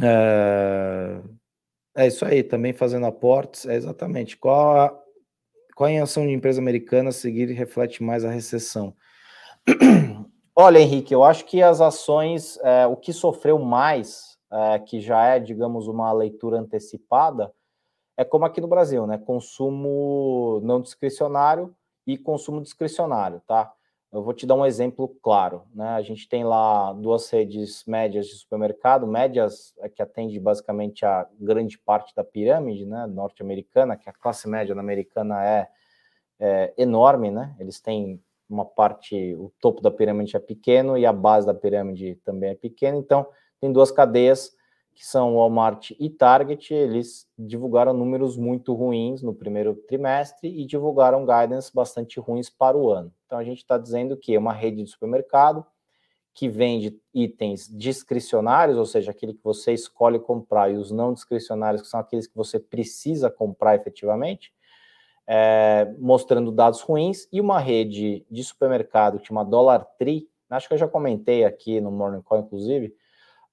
[0.00, 1.20] É,
[1.96, 4.36] é, isso aí, também fazendo aportes, é exatamente.
[4.36, 5.02] Qual a,
[5.74, 8.94] qual a ação de empresa americana seguir e reflete mais a recessão?
[10.54, 15.26] Olha, Henrique, eu acho que as ações, é, o que sofreu mais, é, que já
[15.26, 17.52] é, digamos, uma leitura antecipada,
[18.16, 19.18] é como aqui no Brasil, né?
[19.18, 21.74] Consumo não discricionário
[22.06, 23.72] e consumo discricionário, tá?
[24.12, 25.88] Eu vou te dar um exemplo claro, né?
[25.90, 31.26] A gente tem lá duas redes médias de supermercado, médias é que atende basicamente a
[31.40, 35.68] grande parte da pirâmide, né, norte-americana, que a classe média americana é,
[36.38, 37.56] é enorme, né?
[37.58, 42.16] Eles têm uma parte, o topo da pirâmide é pequeno e a base da pirâmide
[42.16, 43.26] também é pequena, então
[43.58, 44.54] tem duas cadeias
[44.94, 51.26] que são Walmart e Target, eles divulgaram números muito ruins no primeiro trimestre e divulgaram
[51.26, 53.12] guidance bastante ruins para o ano.
[53.26, 55.64] Então a gente está dizendo que é uma rede de supermercado
[56.34, 61.82] que vende itens discricionários, ou seja, aquele que você escolhe comprar, e os não discricionários,
[61.82, 64.52] que são aqueles que você precisa comprar efetivamente,
[65.26, 70.74] é, mostrando dados ruins, e uma rede de supermercado que chama Dollar Tree, acho que
[70.74, 72.94] eu já comentei aqui no Morning Call, inclusive,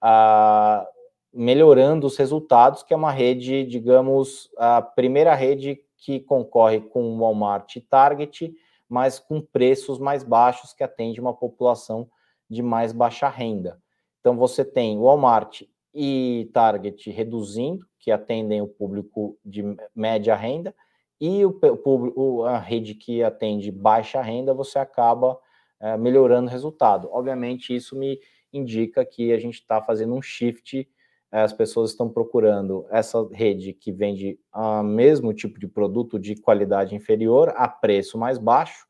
[0.04, 0.86] uh,
[1.33, 7.75] melhorando os resultados, que é uma rede, digamos, a primeira rede que concorre com Walmart
[7.75, 8.53] e Target,
[8.87, 12.09] mas com preços mais baixos que atende uma população
[12.49, 13.79] de mais baixa renda.
[14.19, 15.61] Então você tem Walmart
[15.93, 19.63] e Target reduzindo, que atendem o público de
[19.95, 20.73] média renda,
[21.21, 25.37] e o, público, a rede que atende baixa renda, você acaba
[25.79, 27.09] é, melhorando o resultado.
[27.11, 28.19] Obviamente, isso me
[28.53, 30.87] indica que a gente está fazendo um shift
[31.31, 36.95] as pessoas estão procurando essa rede que vende o mesmo tipo de produto de qualidade
[36.95, 38.87] inferior a preço mais baixo,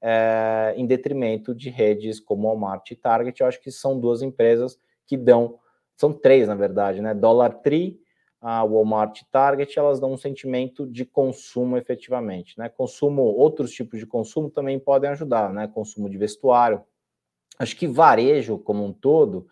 [0.00, 3.40] é, em detrimento de redes como Walmart e Target.
[3.40, 5.58] Eu acho que são duas empresas que dão,
[5.96, 7.14] são três na verdade, né?
[7.14, 8.00] Dollar Tree,
[8.40, 12.68] a Walmart e Target, elas dão um sentimento de consumo efetivamente, né?
[12.68, 15.66] Consumo, outros tipos de consumo também podem ajudar, né?
[15.66, 16.82] Consumo de vestuário.
[17.58, 19.46] Acho que varejo como um todo,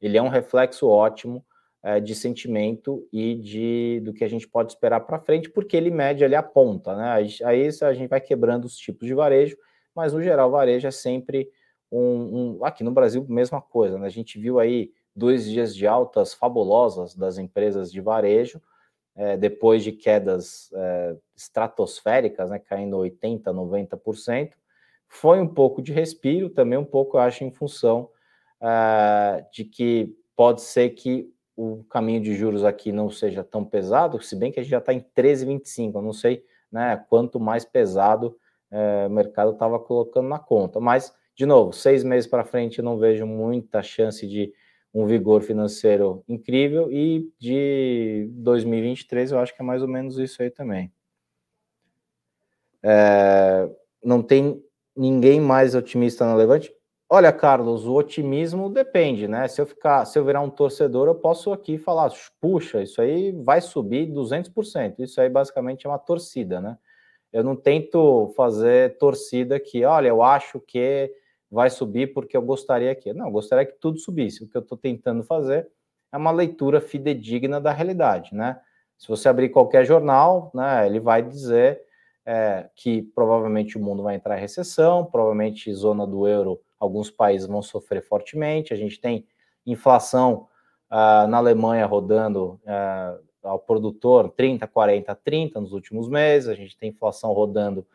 [0.00, 1.44] ele é um reflexo ótimo
[1.86, 5.88] é, de sentimento e de do que a gente pode esperar para frente, porque ele
[5.88, 7.12] mede, ele aponta, né?
[7.44, 9.56] Aí a gente vai quebrando os tipos de varejo,
[9.94, 11.48] mas no geral, varejo é sempre
[11.92, 14.06] um, um, Aqui no Brasil, mesma coisa, né?
[14.06, 18.60] A gente viu aí dois dias de altas fabulosas das empresas de varejo,
[19.14, 22.58] é, depois de quedas é, estratosféricas, né?
[22.58, 24.54] Caindo 80%, 90%.
[25.06, 28.10] Foi um pouco de respiro, também um pouco, eu acho, em função
[28.60, 34.20] é, de que pode ser que o caminho de juros aqui não seja tão pesado,
[34.22, 37.64] se bem que a gente já está em 13,25, eu não sei né, quanto mais
[37.64, 38.36] pesado
[38.70, 40.78] é, o mercado estava colocando na conta.
[40.78, 44.52] Mas, de novo, seis meses para frente eu não vejo muita chance de
[44.92, 50.42] um vigor financeiro incrível e de 2023 eu acho que é mais ou menos isso
[50.42, 50.92] aí também.
[52.82, 53.68] É,
[54.02, 54.62] não tem
[54.96, 56.72] ninguém mais otimista na Levante?
[57.08, 59.46] Olha, Carlos, o otimismo depende, né?
[59.46, 63.30] Se eu ficar, se eu virar um torcedor, eu posso aqui falar, puxa, isso aí
[63.30, 64.96] vai subir 200%.
[64.98, 66.76] Isso aí basicamente é uma torcida, né?
[67.32, 71.12] Eu não tento fazer torcida que, olha, eu acho que
[71.50, 73.12] vai subir porque eu gostaria que.
[73.12, 74.42] Não, eu gostaria que tudo subisse.
[74.42, 75.68] O que eu estou tentando fazer
[76.12, 78.60] é uma leitura fidedigna da realidade, né?
[78.98, 81.82] Se você abrir qualquer jornal, né, ele vai dizer
[82.24, 87.46] é, que provavelmente o mundo vai entrar em recessão, provavelmente zona do euro, alguns países
[87.46, 88.72] vão sofrer fortemente.
[88.72, 89.26] A gente tem
[89.66, 90.48] inflação
[90.90, 96.48] uh, na Alemanha rodando uh, ao produtor 30, 40, 30 nos últimos meses.
[96.48, 97.86] A gente tem inflação rodando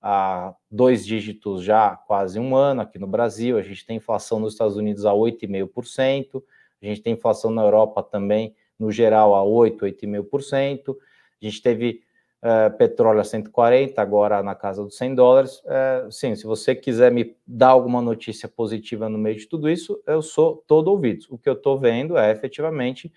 [0.00, 3.56] a dois dígitos já quase um ano aqui no Brasil.
[3.56, 6.42] A gente tem inflação nos Estados Unidos a 8,5%.
[6.80, 10.96] A gente tem inflação na Europa também, no geral, a 8, 8,5%.
[11.40, 12.02] A gente teve
[12.42, 15.60] uh, petróleo a 140, agora na casa dos 100 dólares.
[15.60, 20.02] Uh, sim, se você quiser me dar alguma notícia positiva no meio de tudo isso,
[20.06, 21.26] eu sou todo ouvido.
[21.30, 23.12] O que eu estou vendo é efetivamente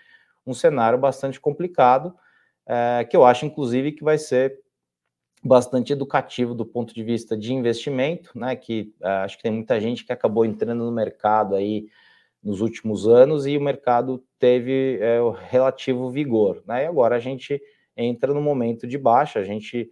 [0.45, 2.15] um cenário bastante complicado,
[2.67, 4.59] uh, que eu acho, inclusive, que vai ser
[5.43, 8.55] bastante educativo do ponto de vista de investimento, né?
[8.55, 8.91] Que
[9.23, 11.87] acho que tem muita gente que acabou entrando no mercado aí
[12.41, 16.63] nos últimos anos e o mercado teve é, o relativo vigor.
[16.65, 16.83] Né?
[16.83, 17.61] E agora a gente
[17.95, 19.91] entra no momento de baixa, a gente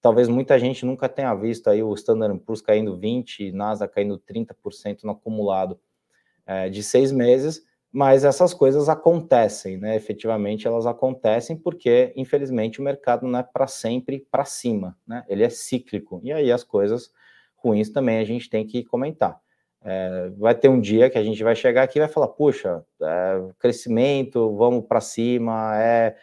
[0.00, 5.04] talvez muita gente nunca tenha visto aí o Standard Poor's caindo 20, NASA caindo 30%
[5.04, 5.78] no acumulado
[6.44, 9.94] é, de seis meses, mas essas coisas acontecem, né?
[9.94, 15.24] Efetivamente elas acontecem porque, infelizmente, o mercado não é para sempre para cima, né?
[15.28, 17.12] Ele é cíclico e aí as coisas
[17.54, 19.38] ruins também a gente tem que comentar.
[19.84, 22.84] É, vai ter um dia que a gente vai chegar aqui e vai falar, puxa,
[23.00, 26.16] é, crescimento, vamos para cima, é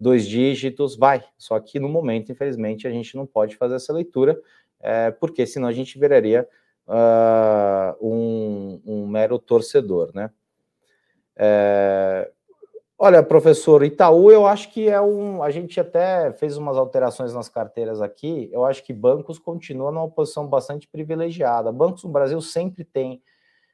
[0.00, 1.22] dois dígitos, vai.
[1.36, 4.40] Só que no momento, infelizmente, a gente não pode fazer essa leitura,
[4.80, 6.48] é, porque senão a gente viraria
[6.88, 10.30] uh, um, um, mero torcedor, né?
[11.36, 12.30] É,
[13.02, 15.42] Olha, professor, Itaú, eu acho que é um.
[15.42, 18.50] A gente até fez umas alterações nas carteiras aqui.
[18.52, 21.72] Eu acho que bancos continuam numa posição bastante privilegiada.
[21.72, 23.22] Bancos no Brasil sempre tem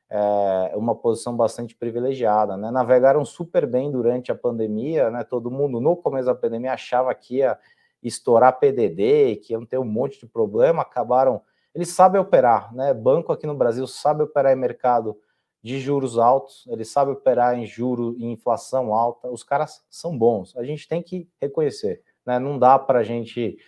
[0.08, 2.70] é, uma posição bastante privilegiada, né?
[2.70, 5.24] Navegaram super bem durante a pandemia, né?
[5.24, 7.58] Todo mundo no começo da pandemia achava que ia
[8.02, 11.42] estourar PDD, que iam ter um monte de problema, acabaram.
[11.74, 12.94] Eles sabem operar, né?
[12.94, 15.18] Banco aqui no Brasil sabe operar em mercado
[15.62, 20.56] de juros altos, ele sabe operar em juro e inflação alta, os caras são bons,
[20.56, 22.38] a gente tem que reconhecer, né?
[22.38, 23.58] Não dá para a gente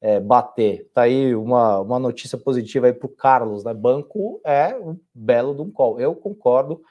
[0.00, 0.88] é, bater.
[0.94, 3.74] Tá aí uma, uma notícia positiva aí para o Carlos, né?
[3.74, 6.00] Banco é um belo de um call.
[6.00, 6.82] Eu concordo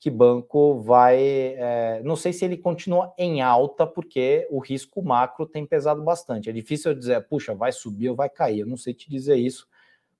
[0.00, 1.18] que banco vai.
[1.56, 6.48] É, não sei se ele continua em alta, porque o risco macro tem pesado bastante.
[6.48, 8.60] É difícil eu dizer, puxa, vai subir ou vai cair.
[8.60, 9.66] Eu não sei te dizer isso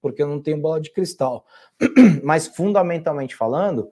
[0.00, 1.44] porque eu não tenho bola de cristal.
[2.22, 3.90] Mas, fundamentalmente falando,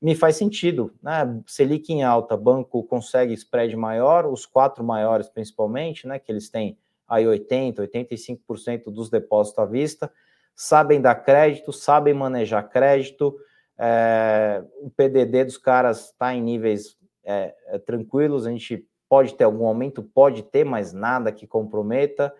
[0.00, 0.92] me faz sentido.
[1.02, 1.42] Né?
[1.46, 6.18] Selic em alta, banco consegue spread maior, os quatro maiores principalmente, né?
[6.18, 10.12] que eles têm aí 80%, 85% dos depósitos à vista,
[10.54, 13.36] sabem dar crédito, sabem manejar crédito,
[13.78, 19.44] é, o PDD dos caras está em níveis é, é, tranquilos, a gente pode ter
[19.44, 22.34] algum aumento, pode ter, mas nada que comprometa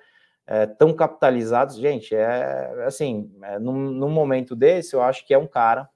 [0.46, 5.38] é, tão capitalizados, gente, é assim, é, num, num, momento desse, eu acho que é
[5.38, 5.88] um cara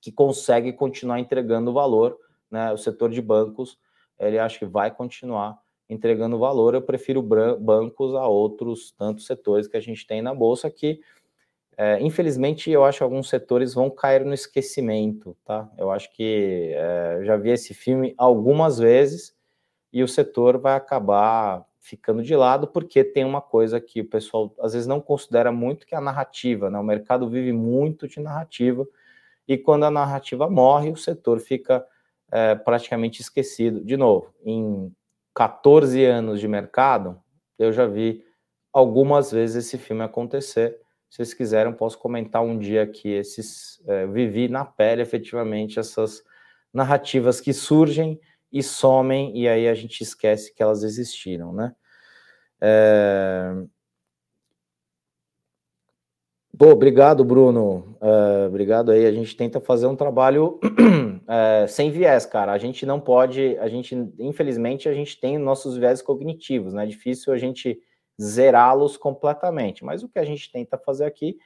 [0.00, 2.18] que consegue continuar entregando valor,
[2.50, 2.72] né?
[2.72, 3.78] O setor de bancos,
[4.18, 5.59] ele acho que vai continuar
[5.90, 6.74] entregando valor.
[6.74, 11.00] Eu prefiro bancos a outros tantos setores que a gente tem na bolsa que,
[11.76, 15.68] é, infelizmente, eu acho que alguns setores vão cair no esquecimento, tá?
[15.76, 19.36] Eu acho que é, já vi esse filme algumas vezes
[19.92, 24.54] e o setor vai acabar ficando de lado, porque tem uma coisa que o pessoal
[24.60, 26.70] às vezes não considera muito, que é a narrativa.
[26.70, 26.78] Né?
[26.78, 28.86] O mercado vive muito de narrativa,
[29.48, 31.84] e quando a narrativa morre, o setor fica
[32.30, 33.84] é, praticamente esquecido.
[33.84, 34.94] De novo, em
[35.34, 37.20] 14 anos de mercado,
[37.58, 38.24] eu já vi
[38.72, 40.78] algumas vezes esse filme acontecer.
[41.08, 46.22] Se vocês quiserem, posso comentar um dia que esses é, vivi na pele efetivamente essas
[46.72, 48.20] narrativas que surgem
[48.52, 51.74] e somem, e aí a gente esquece que elas existiram, né?
[52.60, 53.52] É...
[56.58, 57.96] Pô, obrigado, Bruno.
[58.00, 59.06] É, obrigado aí.
[59.06, 60.58] A gente tenta fazer um trabalho
[61.26, 62.52] é, sem viés, cara.
[62.52, 66.84] A gente não pode, a gente, infelizmente, a gente tem nossos viés cognitivos, né?
[66.84, 67.80] É difícil a gente
[68.20, 69.84] zerá-los completamente.
[69.84, 71.38] Mas o que a gente tenta fazer aqui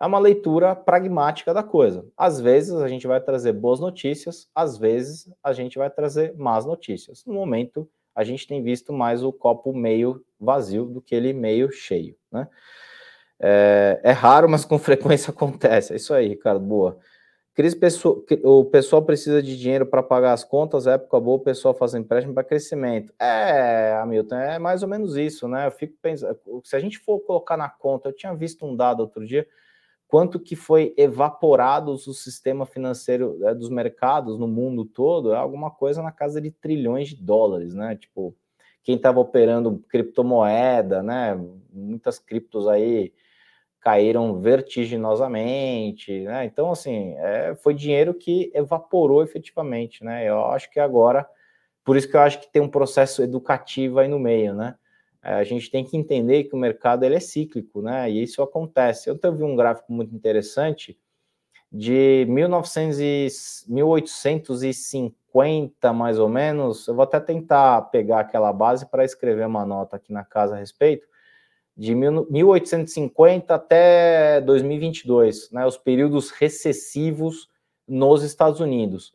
[0.00, 2.06] é uma leitura pragmática da coisa.
[2.16, 6.64] Às vezes a gente vai trazer boas notícias, às vezes a gente vai trazer más
[6.64, 7.24] notícias.
[7.26, 11.70] No momento, a gente tem visto mais o copo meio vazio do que ele meio
[11.72, 12.48] cheio, né?
[13.40, 15.92] É, é raro, mas com frequência acontece.
[15.92, 16.98] É isso aí, Ricardo, boa.
[17.54, 17.76] Cris,
[18.42, 21.94] o pessoal precisa de dinheiro para pagar as contas, é época boa, o pessoal faz
[21.94, 23.12] empréstimo para crescimento.
[23.16, 25.68] É, Hamilton, é mais ou menos isso, né?
[25.68, 29.00] Eu fico pensando, se a gente for colocar na conta, eu tinha visto um dado
[29.00, 29.46] outro dia,
[30.08, 35.70] quanto que foi evaporado o sistema financeiro né, dos mercados no mundo todo, é alguma
[35.70, 37.94] coisa na casa de trilhões de dólares, né?
[37.94, 38.34] Tipo,
[38.82, 41.40] quem estava operando criptomoeda, né?
[41.72, 43.12] Muitas criptos aí
[43.84, 46.46] caíram vertiginosamente, né?
[46.46, 50.26] Então, assim, é, foi dinheiro que evaporou efetivamente, né?
[50.26, 51.28] Eu acho que agora,
[51.84, 54.76] por isso que eu acho que tem um processo educativo aí no meio, né?
[55.22, 58.10] É, a gente tem que entender que o mercado ele é cíclico, né?
[58.10, 59.10] E isso acontece.
[59.10, 60.98] Eu vi um gráfico muito interessante
[61.70, 63.28] de 1900 e
[63.68, 66.88] 1850, mais ou menos.
[66.88, 70.58] Eu vou até tentar pegar aquela base para escrever uma nota aqui na casa a
[70.58, 71.06] respeito
[71.76, 77.48] de 1850 até 2022, né, os períodos recessivos
[77.86, 79.12] nos Estados Unidos.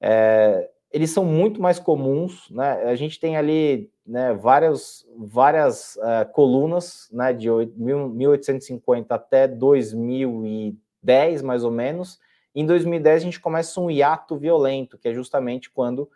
[0.00, 2.84] É, eles são muito mais comuns, né?
[2.84, 11.64] A gente tem ali né, várias, várias uh, colunas, né, de 1850 até 2010, mais
[11.64, 12.20] ou menos.
[12.54, 16.08] Em 2010 a gente começa um hiato violento, que é justamente quando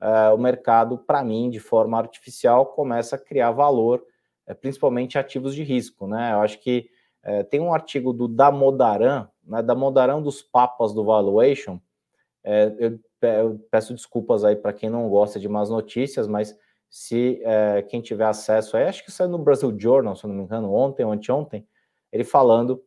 [0.00, 4.04] uh, o mercado, para mim, de forma artificial, começa a criar valor
[4.52, 6.32] principalmente ativos de risco, né?
[6.32, 6.90] Eu acho que
[7.22, 11.80] é, tem um artigo do Damodaran, né, Damodaran dos Papas do Valuation.
[12.44, 16.54] É, eu, eu, peço desculpas aí para quem não gosta de más notícias, mas
[16.90, 20.42] se é, quem tiver acesso aí, acho que saiu no Brasil Journal, se não me
[20.42, 21.66] engano, ontem ou anteontem,
[22.12, 22.84] ele falando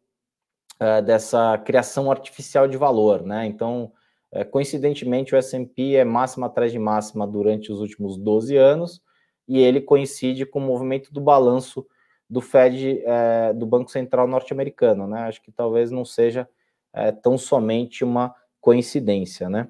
[0.80, 3.48] é, dessa criação artificial de valor, né?
[3.48, 3.92] Então,
[4.32, 9.02] é, coincidentemente, o S&P é máxima atrás de máxima durante os últimos 12 anos,
[9.48, 11.86] e ele coincide com o movimento do balanço
[12.30, 15.22] do Fed, é, do Banco Central norte-americano, né?
[15.22, 16.48] Acho que talvez não seja
[16.94, 19.70] é, tão somente uma coincidência, né?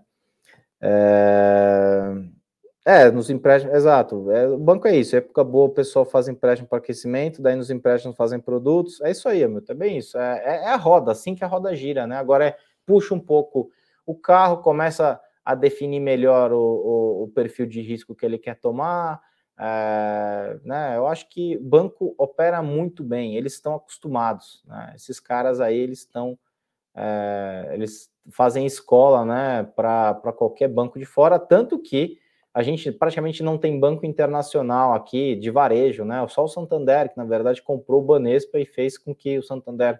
[0.81, 2.13] É,
[2.85, 4.31] é nos empréstimos, exato.
[4.31, 7.69] É, o banco é isso, época boa o pessoal faz empréstimo para aquecimento, daí nos
[7.69, 10.17] empréstimos fazem produtos, é isso aí, meu, é bem isso.
[10.17, 12.17] É, é, é, a roda, assim que a roda gira, né?
[12.17, 13.69] Agora é, puxa um pouco
[14.05, 18.55] o carro, começa a definir melhor o, o, o perfil de risco que ele quer
[18.55, 19.21] tomar,
[19.59, 25.59] é, né, eu acho que banco opera muito bem, eles estão acostumados, né, esses caras
[25.59, 26.37] aí, eles estão,
[26.95, 32.19] é, eles fazem escola, né, para qualquer banco de fora, tanto que
[32.53, 37.17] a gente praticamente não tem banco internacional aqui de varejo, né, só o Santander, que
[37.17, 39.99] na verdade comprou o Banespa e fez com que o Santander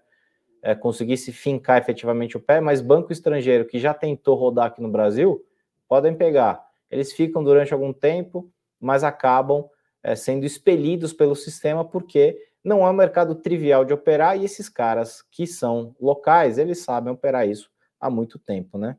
[0.61, 4.89] é, conseguisse fincar efetivamente o pé, mas banco estrangeiro que já tentou rodar aqui no
[4.89, 5.43] Brasil,
[5.87, 9.65] podem pegar, eles ficam durante algum tempo, mas acabam
[10.03, 14.67] é, sendo expelidos pelo sistema porque não é um mercado trivial de operar e esses
[14.69, 18.97] caras que são locais, eles sabem operar isso há muito tempo, né?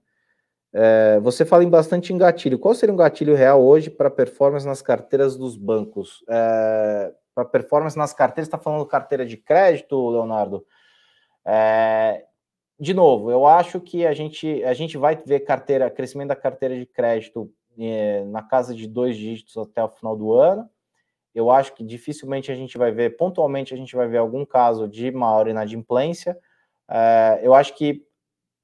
[0.73, 2.59] É, você fala em bastante em gatilho.
[2.59, 6.23] Qual seria um gatilho real hoje para performance nas carteiras dos bancos?
[6.29, 10.67] É, para performance nas carteiras, está falando carteira de crédito, Leonardo?
[11.47, 12.25] É,
[12.79, 16.77] de novo, eu acho que a gente, a gente vai ver carteira, crescimento da carteira
[16.77, 20.69] de crédito é, na casa de dois dígitos até o final do ano.
[21.35, 24.88] Eu acho que dificilmente a gente vai ver, pontualmente a gente vai ver algum caso
[24.88, 26.37] de maior inadimplência.
[26.91, 28.05] É, eu acho que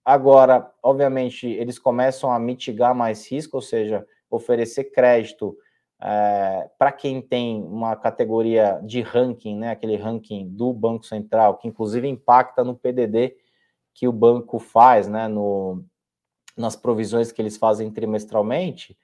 [0.04, 5.56] agora, obviamente, eles começam a mitigar mais risco, ou seja, oferecer crédito
[6.02, 11.68] é, para quem tem uma categoria de ranking, né, aquele ranking do Banco Central, que
[11.68, 13.36] inclusive impacta no PDD
[13.94, 15.84] que o banco faz, né, no,
[16.56, 18.98] nas provisões que eles fazem trimestralmente,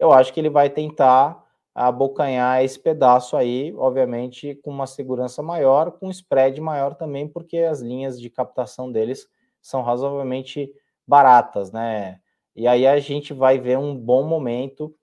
[0.00, 5.92] eu acho que ele vai tentar abocanhar esse pedaço aí, obviamente, com uma segurança maior,
[5.92, 9.28] com um spread maior também, porque as linhas de captação deles
[9.60, 10.72] são razoavelmente
[11.06, 12.18] baratas, né?
[12.56, 14.94] E aí a gente vai ver um bom momento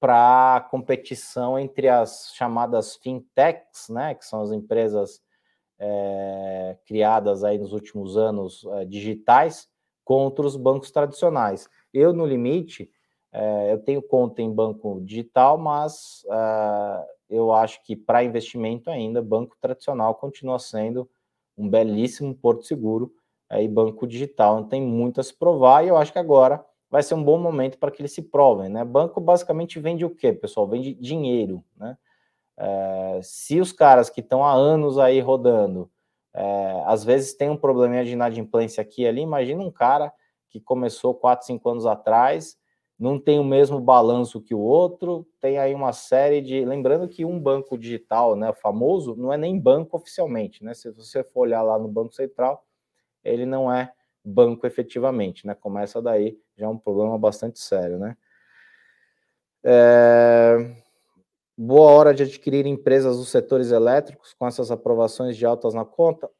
[0.00, 5.20] para competição entre as chamadas fintechs, né, que são as empresas
[5.78, 9.68] é, criadas aí nos últimos anos é, digitais,
[10.04, 11.68] contra os bancos tradicionais.
[11.92, 12.90] Eu, no limite,
[13.38, 19.20] é, eu tenho conta em banco digital, mas é, eu acho que para investimento ainda,
[19.20, 21.06] banco tradicional continua sendo
[21.54, 23.12] um belíssimo porto seguro
[23.50, 26.64] é, e banco digital não tem muito a se provar e eu acho que agora
[26.90, 28.82] vai ser um bom momento para que eles se provem, né?
[28.84, 30.66] Banco basicamente vende o quê, pessoal?
[30.66, 31.98] Vende dinheiro, né?
[32.56, 35.90] É, se os caras que estão há anos aí rodando,
[36.32, 40.10] é, às vezes tem um probleminha de inadimplência aqui e ali, imagina um cara
[40.48, 42.56] que começou 4, 5 anos atrás
[42.98, 46.64] não tem o mesmo balanço que o outro, tem aí uma série de.
[46.64, 50.72] Lembrando que um banco digital, né, famoso, não é nem banco oficialmente, né?
[50.72, 52.64] Se você for olhar lá no Banco Central,
[53.22, 53.92] ele não é
[54.24, 55.54] banco efetivamente, né?
[55.54, 58.16] Começa daí, já é um problema bastante sério, né?
[59.62, 60.74] É...
[61.58, 66.30] Boa hora de adquirir empresas dos setores elétricos com essas aprovações de altas na conta.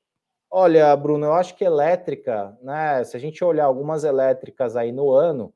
[0.50, 3.04] Olha, Bruno, eu acho que elétrica, né?
[3.04, 5.52] Se a gente olhar algumas elétricas aí no ano,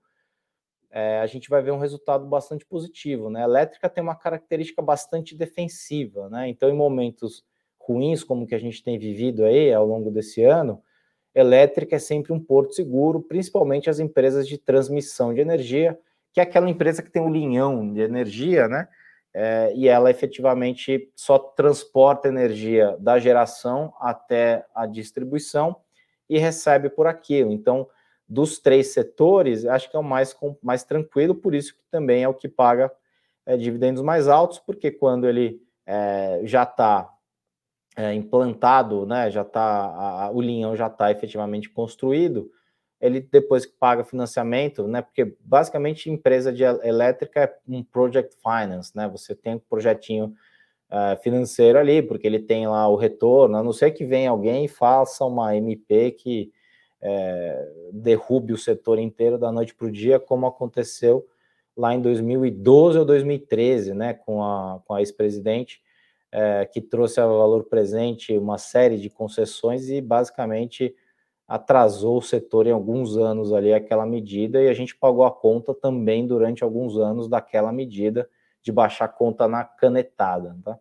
[0.91, 3.43] é, a gente vai ver um resultado bastante positivo, né?
[3.43, 6.49] A elétrica tem uma característica bastante defensiva, né?
[6.49, 7.45] Então, em momentos
[7.79, 10.83] ruins, como que a gente tem vivido aí ao longo desse ano,
[11.35, 15.99] elétrica é sempre um porto seguro, principalmente as empresas de transmissão de energia,
[16.33, 18.89] que é aquela empresa que tem um linhão de energia, né?
[19.33, 25.77] É, e ela efetivamente só transporta energia da geração até a distribuição
[26.29, 27.53] e recebe por aquilo.
[27.53, 27.87] Então,
[28.31, 32.29] dos três setores, acho que é o mais, mais tranquilo, por isso que também é
[32.29, 32.89] o que paga
[33.45, 37.13] é, dividendos mais altos, porque quando ele é, já está
[37.97, 42.49] é, implantado, né, já está o linhão já está efetivamente construído,
[43.01, 48.97] ele depois que paga financiamento, né, porque basicamente empresa de elétrica é um project finance,
[48.97, 50.33] né, você tem um projetinho
[50.89, 54.67] uh, financeiro ali, porque ele tem lá o retorno, a não ser que venha alguém
[54.67, 56.53] e faça uma MP que
[57.03, 61.27] é, derrube o setor inteiro da noite para o dia, como aconteceu
[61.77, 65.81] lá em 2012 ou 2013, né, com a, com a ex-presidente,
[66.33, 70.95] é, que trouxe ao valor presente uma série de concessões e basicamente
[71.49, 75.75] atrasou o setor em alguns anos ali aquela medida e a gente pagou a conta
[75.75, 78.29] também durante alguns anos daquela medida
[78.63, 80.79] de baixar a conta na canetada, tá?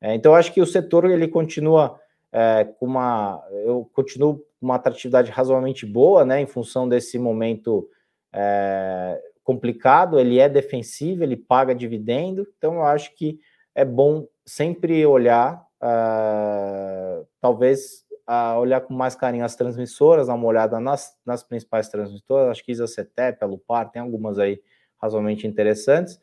[0.00, 2.00] É, então acho que o setor ele continua
[2.32, 7.88] é, com uma, eu continuo com uma atratividade razoavelmente boa, né, em função desse momento
[8.32, 13.38] é, complicado, ele é defensivo, ele paga dividendo, então eu acho que
[13.74, 20.46] é bom sempre olhar, uh, talvez uh, olhar com mais carinho as transmissoras, dar uma
[20.46, 24.60] olhada nas, nas principais transmissoras, acho que Isa CETEP, a Lupar, tem algumas aí
[25.00, 26.18] razoavelmente interessantes,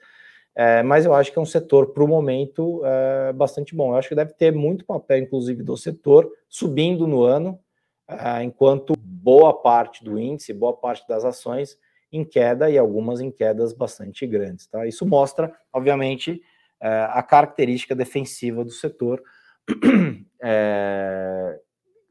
[0.55, 3.91] é, mas eu acho que é um setor, para o momento, é, bastante bom.
[3.91, 7.59] Eu acho que deve ter muito papel, inclusive, do setor subindo no ano,
[8.07, 11.77] é, enquanto boa parte do índice, boa parte das ações
[12.11, 14.67] em queda e algumas em quedas bastante grandes.
[14.67, 14.87] Tá?
[14.87, 16.41] Isso mostra, obviamente,
[16.81, 19.21] é, a característica defensiva do setor
[20.41, 21.59] é,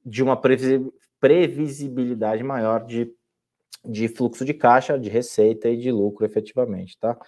[0.05, 0.41] de uma
[1.21, 3.13] previsibilidade maior de,
[3.85, 7.19] de fluxo de caixa, de receita e de lucro, efetivamente, tá?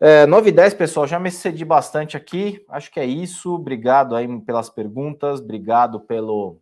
[0.00, 4.14] É, 9 e 10, pessoal, já me cedi bastante aqui, acho que é isso, obrigado
[4.14, 6.60] aí pelas perguntas, obrigado pelo,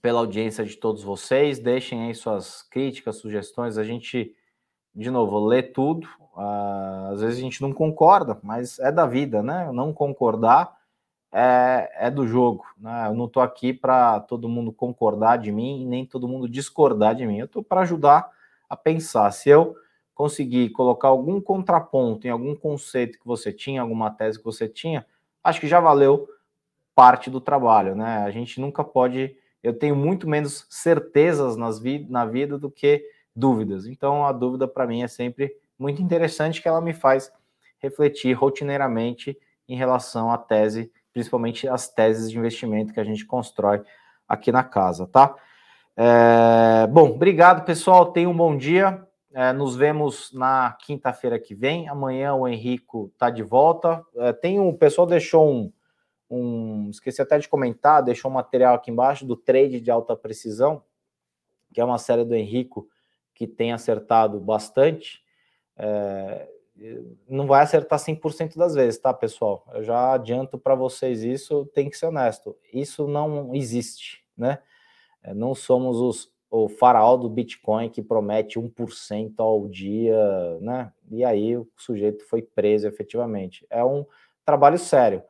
[0.00, 4.34] pela audiência de todos vocês, deixem aí suas críticas, sugestões, a gente,
[4.94, 9.42] de novo, lê tudo, uh, às vezes a gente não concorda, mas é da vida,
[9.42, 10.80] né, não concordar
[11.30, 12.64] é, é do jogo.
[12.78, 13.06] Né?
[13.06, 17.14] Eu não estou aqui para todo mundo concordar de mim e nem todo mundo discordar
[17.14, 17.38] de mim.
[17.38, 18.28] Eu estou para ajudar
[18.68, 19.30] a pensar.
[19.30, 19.76] Se eu
[20.20, 25.06] conseguir colocar algum contraponto em algum conceito que você tinha, alguma tese que você tinha,
[25.42, 26.28] acho que já valeu
[26.94, 28.18] parte do trabalho, né?
[28.18, 29.34] A gente nunca pode.
[29.62, 33.02] Eu tenho muito menos certezas nas vi na vida do que
[33.34, 33.86] dúvidas.
[33.86, 37.32] Então, a dúvida para mim é sempre muito interessante, que ela me faz
[37.78, 43.80] refletir rotineiramente em relação à tese principalmente as teses de investimento que a gente constrói
[44.28, 45.34] aqui na casa, tá?
[45.96, 48.12] É, bom, obrigado, pessoal.
[48.12, 49.02] Tenham um bom dia.
[49.32, 51.88] É, nos vemos na quinta-feira que vem.
[51.88, 54.04] Amanhã o Henrico tá de volta.
[54.16, 55.72] É, tem um, o pessoal deixou um,
[56.28, 60.82] um, esqueci até de comentar, deixou um material aqui embaixo do trade de alta precisão,
[61.72, 62.88] que é uma série do Henrico
[63.32, 65.22] que tem acertado bastante.
[65.76, 66.48] É,
[67.28, 69.64] não vai acertar 100% das vezes, tá, pessoal?
[69.72, 72.56] Eu já adianto para vocês isso, tem que ser honesto.
[72.72, 74.58] Isso não existe, né?
[75.22, 80.92] É, não somos os, o faraó do Bitcoin que promete 1% ao dia, né?
[81.10, 83.64] E aí o sujeito foi preso efetivamente.
[83.70, 84.04] É um
[84.44, 85.22] trabalho sério.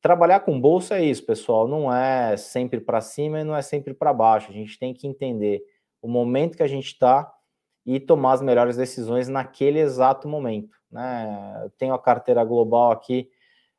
[0.00, 3.92] Trabalhar com bolsa é isso, pessoal, não é sempre para cima e não é sempre
[3.92, 4.50] para baixo.
[4.50, 5.62] A gente tem que entender
[6.00, 7.32] o momento que a gente está
[7.84, 10.76] e tomar as melhores decisões naquele exato momento.
[10.90, 11.70] Né?
[11.78, 13.30] Tenho a carteira global aqui,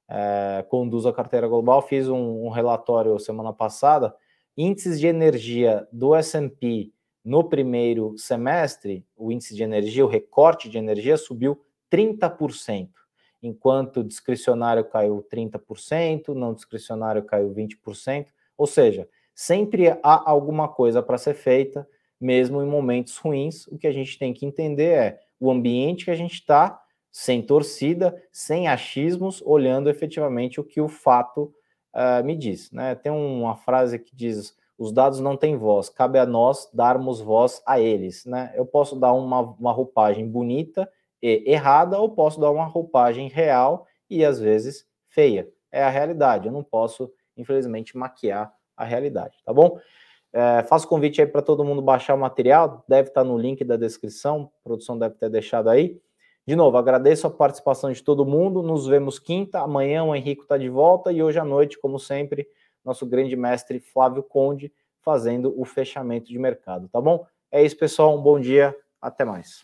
[0.09, 4.13] é, conduzo a carteira global, fiz um, um relatório semana passada,
[4.61, 6.91] índices de energia do S&P
[7.23, 12.89] no primeiro semestre, o índice de energia, o recorte de energia subiu 30%,
[13.41, 18.25] enquanto discricionário caiu 30%, não discricionário caiu 20%,
[18.57, 21.87] ou seja, sempre há alguma coisa para ser feita,
[22.19, 26.11] mesmo em momentos ruins, o que a gente tem que entender é o ambiente que
[26.11, 31.53] a gente está, sem torcida, sem achismos, olhando efetivamente o que o fato
[31.93, 32.71] uh, me diz.
[32.71, 32.95] Né?
[32.95, 37.61] Tem uma frase que diz: os dados não têm voz, cabe a nós darmos voz
[37.65, 38.25] a eles.
[38.25, 38.51] Né?
[38.55, 40.89] Eu posso dar uma, uma roupagem bonita
[41.21, 45.49] e errada, ou posso dar uma roupagem real e às vezes feia.
[45.71, 46.47] É a realidade.
[46.47, 49.77] Eu não posso, infelizmente, maquiar a realidade, tá bom?
[50.31, 53.63] É, faço convite aí para todo mundo baixar o material, deve estar tá no link
[53.63, 55.99] da descrição, a produção deve ter deixado aí.
[56.49, 58.63] De novo, agradeço a participação de todo mundo.
[58.63, 59.59] Nos vemos quinta.
[59.59, 62.47] Amanhã o Henrico está de volta e hoje à noite, como sempre,
[62.83, 67.23] nosso grande mestre Flávio Conde fazendo o fechamento de mercado, tá bom?
[67.51, 68.17] É isso, pessoal.
[68.17, 68.75] Um bom dia.
[68.99, 69.63] Até mais.